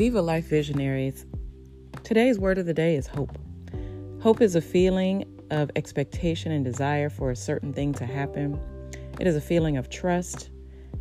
Viva 0.00 0.22
Life 0.22 0.46
Visionaries. 0.46 1.26
Today's 2.04 2.38
word 2.38 2.56
of 2.56 2.64
the 2.64 2.72
day 2.72 2.96
is 2.96 3.06
hope. 3.06 3.36
Hope 4.22 4.40
is 4.40 4.56
a 4.56 4.60
feeling 4.62 5.26
of 5.50 5.70
expectation 5.76 6.52
and 6.52 6.64
desire 6.64 7.10
for 7.10 7.30
a 7.30 7.36
certain 7.36 7.74
thing 7.74 7.92
to 7.92 8.06
happen. 8.06 8.58
It 9.20 9.26
is 9.26 9.36
a 9.36 9.42
feeling 9.42 9.76
of 9.76 9.90
trust 9.90 10.48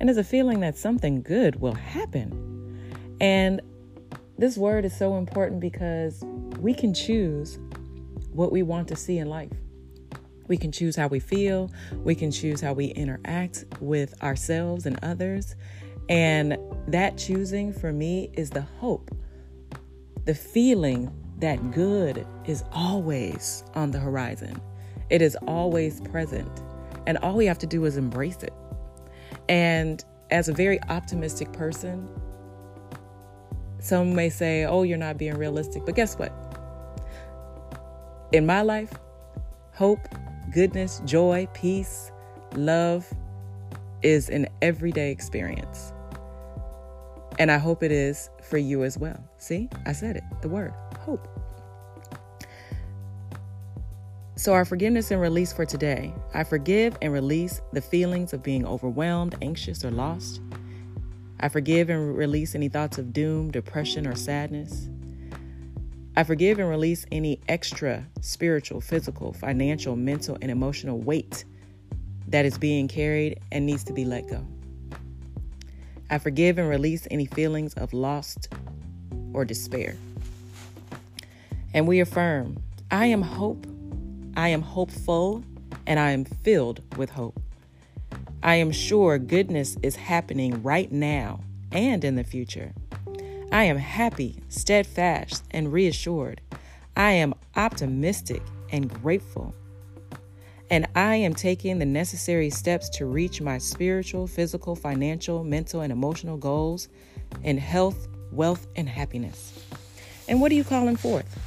and 0.00 0.10
is 0.10 0.16
a 0.16 0.24
feeling 0.24 0.58
that 0.58 0.76
something 0.76 1.22
good 1.22 1.60
will 1.60 1.74
happen. 1.74 3.16
And 3.20 3.60
this 4.36 4.56
word 4.56 4.84
is 4.84 4.98
so 4.98 5.16
important 5.16 5.60
because 5.60 6.24
we 6.58 6.74
can 6.74 6.92
choose 6.92 7.60
what 8.32 8.50
we 8.50 8.64
want 8.64 8.88
to 8.88 8.96
see 8.96 9.18
in 9.18 9.28
life. 9.28 9.52
We 10.48 10.56
can 10.56 10.72
choose 10.72 10.96
how 10.96 11.06
we 11.06 11.20
feel, 11.20 11.70
we 12.02 12.16
can 12.16 12.32
choose 12.32 12.60
how 12.60 12.72
we 12.72 12.86
interact 12.86 13.64
with 13.80 14.20
ourselves 14.24 14.86
and 14.86 14.98
others. 15.04 15.54
And 16.08 16.56
that 16.86 17.18
choosing 17.18 17.72
for 17.72 17.92
me 17.92 18.30
is 18.32 18.50
the 18.50 18.62
hope, 18.62 19.10
the 20.24 20.34
feeling 20.34 21.12
that 21.38 21.70
good 21.70 22.26
is 22.46 22.64
always 22.72 23.62
on 23.74 23.90
the 23.90 23.98
horizon, 23.98 24.60
it 25.10 25.22
is 25.22 25.36
always 25.46 26.00
present. 26.00 26.50
And 27.06 27.18
all 27.18 27.34
we 27.34 27.46
have 27.46 27.58
to 27.58 27.66
do 27.66 27.84
is 27.84 27.96
embrace 27.96 28.42
it. 28.42 28.52
And 29.48 30.04
as 30.30 30.48
a 30.48 30.52
very 30.52 30.82
optimistic 30.84 31.52
person, 31.52 32.08
some 33.78 34.14
may 34.14 34.28
say, 34.28 34.64
oh, 34.64 34.82
you're 34.82 34.98
not 34.98 35.16
being 35.16 35.36
realistic. 35.36 35.86
But 35.86 35.94
guess 35.94 36.18
what? 36.18 36.32
In 38.32 38.44
my 38.44 38.62
life, 38.62 38.92
hope, 39.74 40.00
goodness, 40.52 41.00
joy, 41.04 41.48
peace, 41.54 42.12
love 42.54 43.10
is 44.02 44.28
an 44.28 44.48
everyday 44.60 45.10
experience. 45.10 45.92
And 47.38 47.50
I 47.50 47.58
hope 47.58 47.82
it 47.82 47.92
is 47.92 48.30
for 48.42 48.58
you 48.58 48.84
as 48.84 48.98
well. 48.98 49.22
See, 49.38 49.68
I 49.86 49.92
said 49.92 50.16
it, 50.16 50.24
the 50.42 50.48
word 50.48 50.74
hope. 50.98 51.26
So, 54.34 54.52
our 54.52 54.64
forgiveness 54.64 55.10
and 55.10 55.20
release 55.20 55.52
for 55.52 55.64
today 55.64 56.14
I 56.32 56.44
forgive 56.44 56.96
and 57.02 57.12
release 57.12 57.60
the 57.72 57.80
feelings 57.80 58.32
of 58.32 58.42
being 58.42 58.64
overwhelmed, 58.64 59.36
anxious, 59.42 59.84
or 59.84 59.90
lost. 59.90 60.40
I 61.40 61.48
forgive 61.48 61.90
and 61.90 62.16
release 62.16 62.54
any 62.54 62.68
thoughts 62.68 62.98
of 62.98 63.12
doom, 63.12 63.50
depression, 63.50 64.06
or 64.06 64.14
sadness. 64.14 64.88
I 66.16 66.24
forgive 66.24 66.58
and 66.58 66.68
release 66.68 67.06
any 67.12 67.40
extra 67.48 68.06
spiritual, 68.20 68.80
physical, 68.80 69.32
financial, 69.32 69.94
mental, 69.94 70.36
and 70.42 70.50
emotional 70.50 71.00
weight 71.00 71.44
that 72.26 72.44
is 72.44 72.58
being 72.58 72.88
carried 72.88 73.40
and 73.52 73.64
needs 73.66 73.84
to 73.84 73.92
be 73.92 74.04
let 74.04 74.28
go. 74.28 74.44
I 76.10 76.18
forgive 76.18 76.58
and 76.58 76.68
release 76.68 77.06
any 77.10 77.26
feelings 77.26 77.74
of 77.74 77.92
lost 77.92 78.48
or 79.32 79.44
despair. 79.44 79.96
And 81.74 81.86
we 81.86 82.00
affirm 82.00 82.62
I 82.90 83.06
am 83.06 83.22
hope 83.22 83.66
I 84.38 84.50
am 84.50 84.62
hopeful 84.62 85.42
and 85.84 85.98
I 85.98 86.12
am 86.12 86.24
filled 86.24 86.80
with 86.96 87.10
hope. 87.10 87.40
I 88.40 88.54
am 88.54 88.70
sure 88.70 89.18
goodness 89.18 89.76
is 89.82 89.96
happening 89.96 90.62
right 90.62 90.92
now 90.92 91.40
and 91.72 92.04
in 92.04 92.14
the 92.14 92.22
future. 92.22 92.72
I 93.50 93.64
am 93.64 93.78
happy, 93.78 94.36
steadfast, 94.48 95.42
and 95.50 95.72
reassured. 95.72 96.40
I 96.96 97.10
am 97.12 97.34
optimistic 97.56 98.42
and 98.70 98.88
grateful. 99.02 99.56
And 100.70 100.86
I 100.94 101.16
am 101.16 101.34
taking 101.34 101.78
the 101.78 101.86
necessary 101.86 102.50
steps 102.50 102.88
to 102.90 103.06
reach 103.06 103.40
my 103.40 103.58
spiritual, 103.58 104.26
physical, 104.26 104.76
financial, 104.76 105.42
mental, 105.42 105.80
and 105.80 105.90
emotional 105.90 106.36
goals 106.36 106.88
in 107.42 107.56
health, 107.56 108.08
wealth, 108.32 108.66
and 108.76 108.88
happiness. 108.88 109.64
And 110.28 110.40
what 110.40 110.52
are 110.52 110.56
you 110.56 110.64
calling 110.64 110.96
forth? 110.96 111.38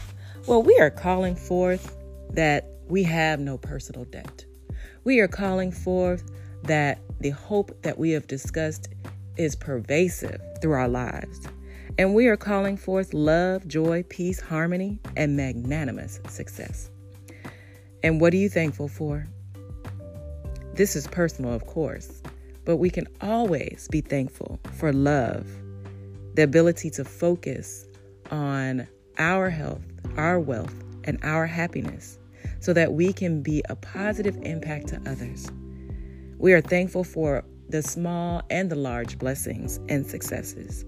Well, 0.48 0.64
we 0.64 0.78
are 0.80 0.90
calling 0.90 1.36
forth 1.36 1.96
that 2.32 2.68
we 2.88 3.04
have 3.04 3.40
no 3.40 3.58
personal 3.58 4.06
debt. 4.06 4.46
We 5.04 5.20
are 5.20 5.28
calling 5.28 5.72
forth 5.72 6.32
that 6.64 7.00
the 7.20 7.30
hope 7.30 7.84
that 7.84 8.00
we 8.00 8.12
have 8.12 8.28
discussed 8.28 8.90
is 9.38 9.56
pervasive 9.56 10.42
through 10.62 10.74
our 10.74 10.88
lives. 10.88 11.42
And 11.98 12.16
we 12.16 12.28
are 12.28 12.38
calling 12.38 12.78
forth 12.78 13.14
love, 13.14 13.68
joy, 13.68 14.04
peace, 14.10 14.40
harmony, 14.40 15.00
and 15.16 15.36
magnanimous 15.36 16.20
success. 16.28 16.90
And 18.04 18.20
what 18.20 18.34
are 18.34 18.38
you 18.38 18.50
thankful 18.50 18.88
for? 18.88 19.28
This 20.74 20.96
is 20.96 21.06
personal, 21.08 21.54
of 21.54 21.68
course, 21.68 22.22
but 22.66 22.78
we 22.78 22.90
can 22.90 23.08
always 23.22 23.88
be 23.92 24.02
thankful 24.02 24.60
for 24.74 24.92
love, 24.92 25.46
the 26.36 26.44
ability 26.44 26.90
to 26.92 27.04
focus 27.04 27.86
on 28.32 28.88
our 29.18 29.50
health, 29.50 29.84
our 30.18 30.40
wealth, 30.40 30.74
and 31.04 31.20
our 31.24 31.46
happiness 31.46 32.18
so 32.60 32.74
that 32.74 32.94
we 32.94 33.12
can 33.12 33.42
be 33.42 33.62
a 33.70 33.76
positive 33.76 34.38
impact 34.44 34.88
to 34.88 35.02
others. 35.06 35.52
We 36.38 36.54
are 36.54 36.62
thankful 36.62 37.04
for 37.04 37.44
the 37.70 37.82
small 37.82 38.42
and 38.50 38.70
the 38.70 38.76
large 38.76 39.18
blessings 39.18 39.80
and 39.90 40.06
successes. 40.06 40.86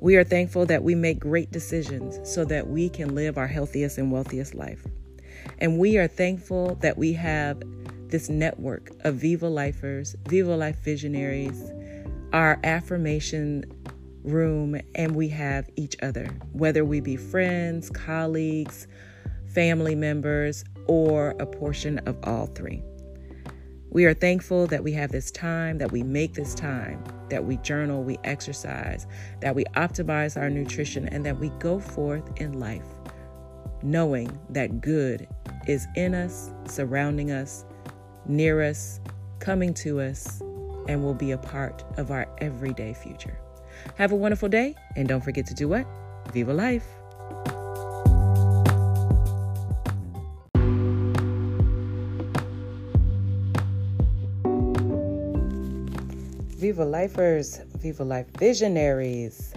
We 0.00 0.16
are 0.16 0.24
thankful 0.24 0.66
that 0.66 0.82
we 0.82 0.94
make 0.94 1.20
great 1.20 1.52
decisions 1.52 2.18
so 2.28 2.44
that 2.46 2.68
we 2.68 2.88
can 2.88 3.14
live 3.14 3.38
our 3.38 3.46
healthiest 3.46 3.98
and 3.98 4.10
wealthiest 4.10 4.54
life. 4.54 4.84
And 5.58 5.78
we 5.78 5.96
are 5.98 6.08
thankful 6.08 6.76
that 6.76 6.98
we 6.98 7.12
have 7.14 7.62
this 8.08 8.28
network 8.28 8.90
of 9.00 9.16
Viva 9.16 9.48
Lifers, 9.48 10.14
Viva 10.28 10.54
Life 10.54 10.76
Visionaries, 10.84 11.72
our 12.32 12.60
affirmation 12.62 13.64
room, 14.22 14.80
and 14.94 15.16
we 15.16 15.28
have 15.28 15.68
each 15.76 15.96
other, 16.02 16.26
whether 16.52 16.84
we 16.84 17.00
be 17.00 17.16
friends, 17.16 17.90
colleagues, 17.90 18.86
family 19.46 19.94
members, 19.94 20.64
or 20.86 21.30
a 21.40 21.46
portion 21.46 21.98
of 22.00 22.16
all 22.24 22.46
three. 22.46 22.82
We 23.90 24.06
are 24.06 24.14
thankful 24.14 24.66
that 24.68 24.82
we 24.82 24.92
have 24.92 25.12
this 25.12 25.30
time, 25.30 25.78
that 25.78 25.92
we 25.92 26.02
make 26.02 26.34
this 26.34 26.54
time, 26.54 27.04
that 27.28 27.44
we 27.44 27.58
journal, 27.58 28.02
we 28.02 28.18
exercise, 28.24 29.06
that 29.40 29.54
we 29.54 29.64
optimize 29.76 30.40
our 30.40 30.48
nutrition, 30.48 31.08
and 31.08 31.26
that 31.26 31.38
we 31.38 31.50
go 31.58 31.78
forth 31.78 32.30
in 32.40 32.58
life 32.58 32.86
knowing 33.82 34.38
that 34.50 34.80
good 34.80 35.28
is 35.66 35.86
in 35.96 36.14
us, 36.14 36.50
surrounding 36.66 37.30
us, 37.30 37.64
near 38.26 38.62
us, 38.62 39.00
coming 39.40 39.74
to 39.74 40.00
us, 40.00 40.40
and 40.88 41.02
will 41.02 41.14
be 41.14 41.32
a 41.32 41.38
part 41.38 41.84
of 41.96 42.10
our 42.10 42.26
everyday 42.38 42.94
future. 42.94 43.38
Have 43.96 44.12
a 44.12 44.16
wonderful 44.16 44.48
day, 44.48 44.74
and 44.96 45.08
don't 45.08 45.22
forget 45.22 45.46
to 45.46 45.54
do 45.54 45.68
what? 45.68 45.86
Viva 46.32 46.52
life! 46.52 46.86
Viva 56.62 56.84
Lifers, 56.84 57.60
Viva 57.78 58.04
Life 58.04 58.28
Visionaries. 58.38 59.52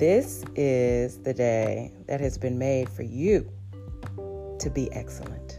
This 0.00 0.42
is 0.56 1.18
the 1.18 1.34
day 1.34 1.92
that 2.06 2.20
has 2.20 2.38
been 2.38 2.58
made 2.58 2.88
for 2.88 3.02
you 3.02 3.52
to 4.58 4.70
be 4.70 4.90
excellent. 4.92 5.58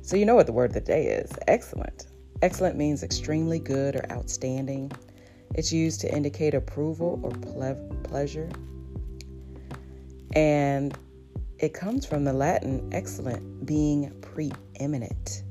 So, 0.00 0.16
you 0.16 0.24
know 0.24 0.34
what 0.34 0.46
the 0.46 0.52
word 0.52 0.70
of 0.70 0.72
the 0.72 0.80
day 0.80 1.08
is 1.08 1.30
excellent. 1.48 2.06
Excellent 2.40 2.78
means 2.78 3.02
extremely 3.02 3.58
good 3.58 3.94
or 3.94 4.10
outstanding. 4.10 4.90
It's 5.54 5.70
used 5.70 6.00
to 6.00 6.10
indicate 6.10 6.54
approval 6.54 7.20
or 7.22 7.30
ple- 7.30 8.00
pleasure. 8.04 8.48
And 10.34 10.96
it 11.58 11.74
comes 11.74 12.06
from 12.06 12.24
the 12.24 12.32
Latin 12.32 12.88
excellent, 12.92 13.66
being 13.66 14.18
preeminent, 14.22 15.42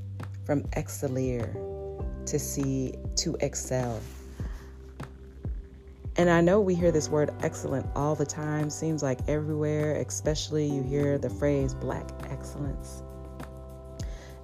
from 0.44 0.64
excellere, 0.74 1.54
to 2.26 2.40
see, 2.40 2.96
to 3.18 3.38
excel. 3.42 4.02
And 6.18 6.32
I 6.32 6.42
know 6.42 6.60
we 6.60 6.74
hear 6.74 6.92
this 6.92 7.10
word 7.10 7.30
excellent 7.42 7.86
all 7.96 8.16
the 8.16 8.26
time, 8.26 8.72
seems 8.72 9.04
like 9.04 9.20
everywhere, 9.28 9.96
especially 9.98 10.66
you 10.66 10.82
hear 10.82 11.20
the 11.20 11.30
phrase 11.30 11.76
black 11.76 12.10
excellence. 12.32 13.04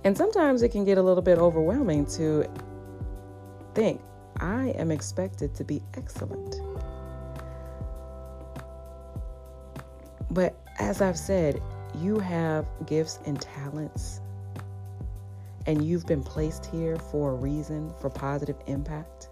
And 0.03 0.15
sometimes 0.15 0.61
it 0.61 0.69
can 0.69 0.85
get 0.85 0.99
a 0.99 1.01
little 1.01 1.23
bit 1.23 1.39
overwhelming 1.39 2.05
to 2.17 2.45
think, 3.73 4.01
I 4.39 4.69
am 4.77 4.91
expected 4.91 5.55
to 5.55 5.63
be 5.63 5.81
excellent. 5.95 6.57
But 10.29 10.55
as 10.77 11.01
I've 11.01 11.17
said, 11.17 11.59
you 11.97 12.19
have 12.19 12.67
gifts 12.85 13.19
and 13.25 13.41
talents, 13.41 14.21
and 15.65 15.83
you've 15.83 16.05
been 16.05 16.23
placed 16.23 16.67
here 16.67 16.97
for 16.97 17.31
a 17.31 17.35
reason, 17.35 17.91
for 17.99 18.11
positive 18.11 18.57
impact 18.67 19.29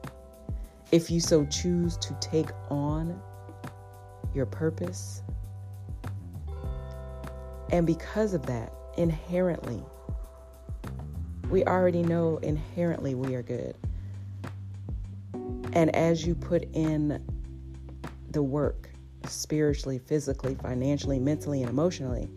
if 0.92 1.10
you 1.10 1.20
so 1.20 1.46
choose 1.46 1.98
to 1.98 2.14
take 2.20 2.50
on 2.70 3.22
your 4.34 4.46
purpose. 4.46 5.22
And 7.72 7.88
because 7.88 8.34
of 8.34 8.46
that, 8.48 8.74
inherently, 8.98 9.84
we 11.50 11.64
already 11.66 12.04
know 12.04 12.38
inherently 12.38 13.16
we 13.16 13.36
are 13.36 13.42
good. 13.42 13.76
And 15.74 15.94
as 15.96 16.26
you 16.26 16.36
put 16.36 16.64
in 16.74 17.24
the 18.32 18.44
work 18.44 18.90
spiritually, 19.26 20.00
physically, 20.00 20.56
financially, 20.56 21.20
mentally, 21.20 21.62
and 21.62 21.70
emotionally, 21.70 22.30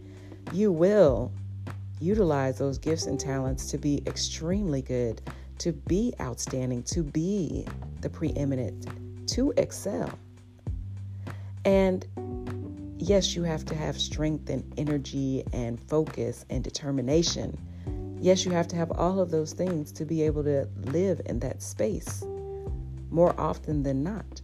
you 0.53 0.71
will 0.71 1.33
utilize 2.01 2.59
those 2.59 2.79
gifts 2.79 3.07
and 3.07 3.19
talents 3.19 3.71
to 3.71 3.79
be 3.79 4.03
extremely 4.07 4.83
good, 4.83 5.21
to 5.59 5.73
be 5.73 6.15
outstanding, 6.21 6.83
to 6.85 7.03
be 7.03 7.67
the 8.01 8.11
preeminent, 8.11 8.87
to 9.29 9.53
excel. 9.57 10.11
And 11.65 12.07
yes, 12.99 13.35
you 13.35 13.43
have 13.45 13.65
to 13.67 13.75
have 13.75 13.99
strength 13.99 14.51
and 14.51 14.65
energy 14.77 15.45
and 15.53 15.81
focus 15.81 16.45
and 16.51 16.63
determination. 16.63 17.59
Yes, 18.21 18.45
you 18.45 18.53
have 18.53 18.69
to 18.69 18.77
have 18.77 18.91
all 18.93 19.21
of 19.21 19.31
those 19.31 19.53
things 19.53 19.93
to 19.93 20.05
be 20.05 20.23
able 20.23 20.45
to 20.45 20.69
live 20.85 21.21
in 21.27 21.39
that 21.41 21.63
space 21.63 22.25
more 23.11 23.39
often 23.39 23.83
than 23.83 24.03
not. 24.03 24.41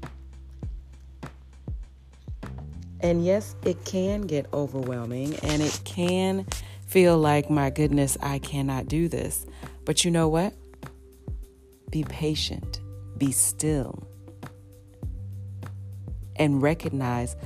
And 3.00 3.24
yes, 3.24 3.56
it 3.64 3.82
can 3.84 4.22
get 4.22 4.46
overwhelming 4.52 5.34
and 5.36 5.62
it 5.62 5.80
can 5.84 6.46
feel 6.86 7.16
like, 7.16 7.48
my 7.48 7.70
goodness, 7.70 8.18
I 8.20 8.38
cannot 8.38 8.88
do 8.88 9.08
this. 9.08 9.46
But 9.84 10.04
you 10.04 10.10
know 10.10 10.28
what? 10.28 10.52
Be 11.90 12.04
patient, 12.04 12.80
be 13.18 13.32
still, 13.32 14.06
and 16.36 16.62
recognize 16.62 17.36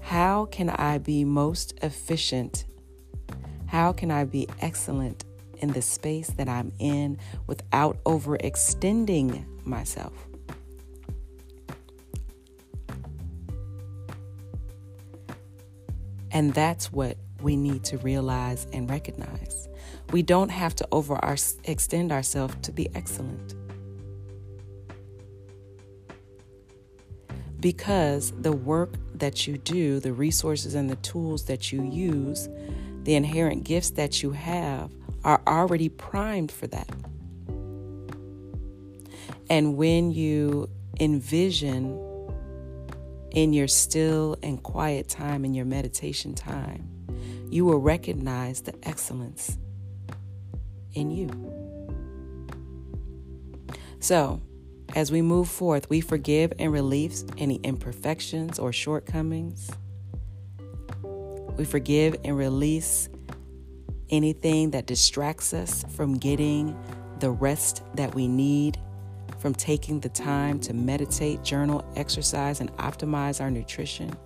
how 0.00 0.44
can 0.46 0.70
I 0.70 0.98
be 0.98 1.24
most 1.24 1.74
efficient? 1.82 2.66
How 3.66 3.92
can 3.92 4.10
I 4.10 4.24
be 4.24 4.46
excellent 4.60 5.24
in 5.58 5.72
the 5.72 5.82
space 5.82 6.28
that 6.28 6.48
I'm 6.48 6.72
in 6.78 7.18
without 7.46 8.02
overextending 8.04 9.44
myself? 9.64 10.12
And 16.30 16.52
that's 16.54 16.92
what 16.92 17.16
we 17.40 17.56
need 17.56 17.82
to 17.84 17.98
realize 17.98 18.66
and 18.72 18.88
recognize. 18.88 19.68
We 20.12 20.22
don't 20.22 20.50
have 20.50 20.74
to 20.76 20.88
overextend 20.92 22.12
ourselves 22.12 22.54
to 22.62 22.72
be 22.72 22.88
excellent. 22.94 23.54
Because 27.60 28.32
the 28.40 28.52
work 28.52 28.94
that 29.14 29.46
you 29.46 29.58
do, 29.58 29.98
the 29.98 30.12
resources 30.12 30.74
and 30.74 30.88
the 30.88 30.96
tools 30.96 31.46
that 31.46 31.72
you 31.72 31.82
use, 31.82 32.48
the 33.02 33.14
inherent 33.14 33.64
gifts 33.64 33.90
that 33.90 34.22
you 34.22 34.32
have 34.32 34.90
are 35.24 35.42
already 35.46 35.88
primed 35.88 36.52
for 36.52 36.66
that. 36.68 36.88
And 39.48 39.76
when 39.76 40.10
you 40.12 40.68
envision 41.00 42.00
in 43.32 43.52
your 43.52 43.68
still 43.68 44.36
and 44.42 44.62
quiet 44.62 45.08
time, 45.08 45.44
in 45.44 45.54
your 45.54 45.64
meditation 45.64 46.34
time, 46.34 46.88
you 47.50 47.64
will 47.64 47.78
recognize 47.78 48.62
the 48.62 48.74
excellence 48.82 49.58
in 50.96 51.10
you. 51.10 51.28
So, 54.00 54.40
as 54.94 55.12
we 55.12 55.20
move 55.20 55.48
forth, 55.48 55.90
we 55.90 56.00
forgive 56.00 56.52
and 56.58 56.72
release 56.72 57.24
any 57.38 57.56
imperfections 57.56 58.58
or 58.58 58.72
shortcomings. 58.72 59.70
We 61.56 61.64
forgive 61.64 62.16
and 62.24 62.36
release 62.36 63.08
anything 64.10 64.70
that 64.70 64.86
distracts 64.86 65.52
us 65.52 65.84
from 65.90 66.14
getting 66.14 66.78
the 67.18 67.30
rest 67.30 67.82
that 67.94 68.14
we 68.14 68.28
need, 68.28 68.78
from 69.38 69.54
taking 69.54 70.00
the 70.00 70.08
time 70.08 70.60
to 70.60 70.72
meditate, 70.72 71.42
journal, 71.42 71.84
exercise, 71.96 72.60
and 72.60 72.70
optimize 72.76 73.40
our 73.40 73.50
nutrition. 73.50 74.16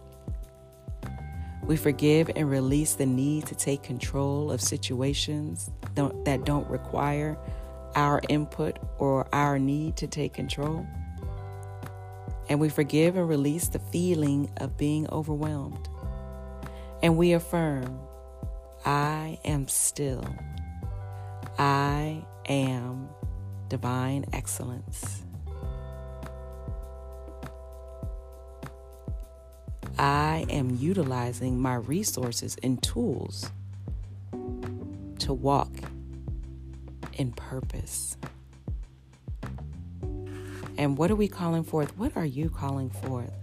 We 1.71 1.77
forgive 1.77 2.29
and 2.35 2.51
release 2.51 2.95
the 2.95 3.07
need 3.07 3.47
to 3.47 3.55
take 3.55 3.85
control 3.85 4.51
of 4.51 4.61
situations 4.61 5.71
that 5.95 6.45
don't 6.45 6.69
require 6.69 7.39
our 7.95 8.21
input 8.29 8.81
or 8.99 9.29
our 9.33 9.57
need 9.57 9.97
to 9.99 10.09
take 10.09 10.35
control. 10.35 10.85
And 12.49 12.59
we 12.59 12.71
forgive 12.71 13.17
and 13.17 13.29
release 13.29 13.69
the 13.69 13.79
feeling 13.79 14.51
of 14.57 14.77
being 14.77 15.09
overwhelmed. 15.11 15.89
And 17.05 17.17
we 17.17 17.35
affirm, 17.35 18.01
I 18.85 19.39
am 19.45 19.69
still. 19.69 20.25
I 21.57 22.25
am 22.47 23.11
divine 23.69 24.25
excellence. 24.33 25.23
I 30.01 30.47
am 30.49 30.77
utilizing 30.77 31.61
my 31.61 31.75
resources 31.75 32.57
and 32.63 32.83
tools 32.83 33.51
to 35.19 35.35
walk 35.35 35.69
in 37.13 37.33
purpose. 37.33 38.17
And 40.79 40.97
what 40.97 41.11
are 41.11 41.17
we 41.17 41.29
calling 41.29 41.65
forth? 41.65 41.99
What 41.99 42.17
are 42.17 42.25
you 42.25 42.49
calling 42.49 42.89
forth? 42.89 43.35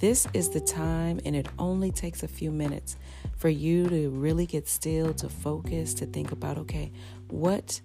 This 0.00 0.26
is 0.34 0.48
the 0.48 0.58
time, 0.58 1.20
and 1.24 1.36
it 1.36 1.46
only 1.56 1.92
takes 1.92 2.24
a 2.24 2.28
few 2.28 2.50
minutes 2.50 2.96
for 3.36 3.48
you 3.48 3.88
to 3.88 4.10
really 4.10 4.46
get 4.46 4.66
still, 4.68 5.14
to 5.14 5.28
focus, 5.28 5.94
to 5.94 6.06
think 6.06 6.32
about 6.32 6.58
okay, 6.58 6.90
what 7.28 7.80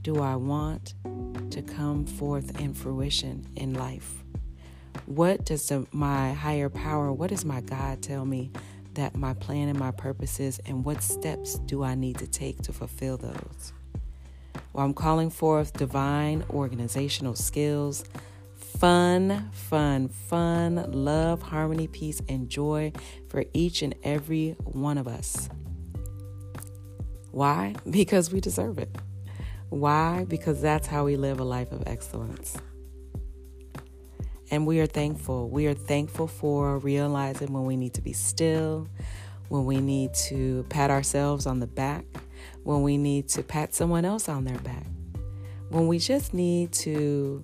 do 0.00 0.22
I 0.22 0.36
want 0.36 0.94
to 1.50 1.60
come 1.60 2.06
forth 2.06 2.58
in 2.58 2.72
fruition 2.72 3.46
in 3.56 3.74
life? 3.74 4.21
What 5.06 5.44
does 5.44 5.68
the, 5.68 5.86
my 5.92 6.32
higher 6.32 6.68
power, 6.68 7.12
what 7.12 7.30
does 7.30 7.44
my 7.44 7.60
God 7.60 8.02
tell 8.02 8.24
me 8.24 8.50
that 8.94 9.16
my 9.16 9.34
plan 9.34 9.68
and 9.68 9.78
my 9.78 9.90
purpose 9.90 10.38
is, 10.38 10.60
and 10.66 10.84
what 10.84 11.02
steps 11.02 11.58
do 11.60 11.82
I 11.82 11.94
need 11.94 12.18
to 12.18 12.26
take 12.26 12.62
to 12.62 12.72
fulfill 12.72 13.16
those? 13.16 13.72
Well, 14.72 14.84
I'm 14.84 14.94
calling 14.94 15.30
forth 15.30 15.72
divine 15.72 16.44
organizational 16.50 17.34
skills, 17.34 18.04
fun, 18.54 19.50
fun, 19.52 20.08
fun, 20.08 20.90
love, 20.92 21.42
harmony, 21.42 21.88
peace, 21.88 22.22
and 22.28 22.48
joy 22.48 22.92
for 23.28 23.44
each 23.52 23.82
and 23.82 23.94
every 24.02 24.56
one 24.64 24.98
of 24.98 25.08
us. 25.08 25.48
Why? 27.30 27.74
Because 27.90 28.32
we 28.32 28.40
deserve 28.40 28.78
it. 28.78 28.96
Why? 29.68 30.24
Because 30.28 30.60
that's 30.60 30.86
how 30.86 31.04
we 31.04 31.16
live 31.16 31.40
a 31.40 31.44
life 31.44 31.72
of 31.72 31.82
excellence. 31.86 32.56
And 34.52 34.66
we 34.66 34.80
are 34.80 34.86
thankful. 34.86 35.48
We 35.48 35.66
are 35.66 35.72
thankful 35.72 36.26
for 36.26 36.76
realizing 36.76 37.54
when 37.54 37.64
we 37.64 37.74
need 37.74 37.94
to 37.94 38.02
be 38.02 38.12
still, 38.12 38.86
when 39.48 39.64
we 39.64 39.80
need 39.80 40.12
to 40.28 40.66
pat 40.68 40.90
ourselves 40.90 41.46
on 41.46 41.58
the 41.58 41.66
back, 41.66 42.04
when 42.62 42.82
we 42.82 42.98
need 42.98 43.30
to 43.30 43.42
pat 43.42 43.74
someone 43.74 44.04
else 44.04 44.28
on 44.28 44.44
their 44.44 44.58
back, 44.58 44.84
when 45.70 45.86
we 45.88 45.98
just 45.98 46.34
need 46.34 46.70
to 46.72 47.42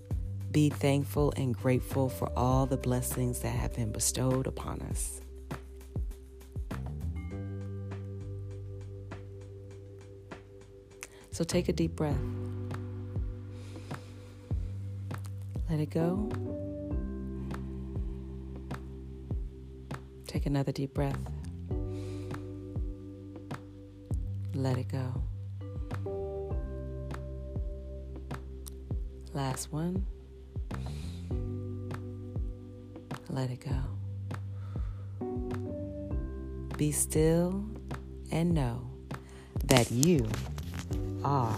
be 0.50 0.68
thankful 0.68 1.32
and 1.38 1.56
grateful 1.56 2.10
for 2.10 2.30
all 2.36 2.66
the 2.66 2.76
blessings 2.76 3.40
that 3.40 3.56
have 3.56 3.74
been 3.74 3.90
bestowed 3.90 4.46
upon 4.46 4.82
us. 4.82 5.22
So 11.30 11.42
take 11.42 11.70
a 11.70 11.72
deep 11.72 11.96
breath. 11.96 12.18
Let 15.70 15.80
it 15.80 15.88
go. 15.88 16.77
Take 20.28 20.44
another 20.44 20.72
deep 20.72 20.92
breath. 20.92 21.18
Let 24.52 24.76
it 24.76 24.88
go. 24.88 25.22
Last 29.32 29.72
one. 29.72 30.04
Let 33.30 33.50
it 33.50 33.64
go. 33.64 35.26
Be 36.76 36.92
still 36.92 37.64
and 38.30 38.52
know 38.52 38.86
that 39.64 39.90
you 39.90 40.28
are 41.24 41.56